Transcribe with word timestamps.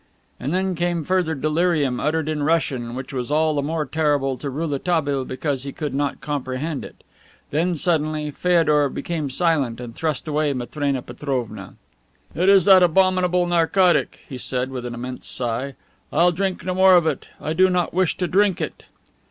And 0.39 0.51
then 0.51 0.73
came 0.73 1.03
further 1.03 1.35
delirium 1.35 1.99
uttered 1.99 2.27
in 2.27 2.41
Russian, 2.41 2.95
which 2.95 3.13
was 3.13 3.29
all 3.29 3.53
the 3.53 3.61
more 3.61 3.85
terrible 3.85 4.35
to 4.39 4.49
Rouletabille 4.49 5.25
because 5.25 5.61
he 5.61 5.71
could 5.71 5.93
not 5.93 6.21
comprehend 6.21 6.83
it. 6.83 7.03
Then, 7.51 7.75
suddenly, 7.75 8.31
Feodor 8.31 8.89
became 8.89 9.29
silent 9.29 9.79
and 9.79 9.93
thrust 9.93 10.27
away 10.27 10.53
Matrena 10.53 11.03
Petrovna. 11.03 11.75
"It 12.33 12.49
is 12.49 12.65
that 12.65 12.81
abominable 12.81 13.45
narcotic," 13.45 14.21
he 14.27 14.39
said 14.39 14.71
with 14.71 14.87
an 14.87 14.95
immense 14.95 15.27
sigh. 15.27 15.75
"I'll 16.11 16.31
drink 16.31 16.65
no 16.65 16.73
more 16.73 16.95
of 16.95 17.05
it. 17.05 17.27
I 17.39 17.53
do 17.53 17.69
not 17.69 17.93
wish 17.93 18.17
to 18.17 18.27
drink 18.27 18.59
it." 18.59 18.85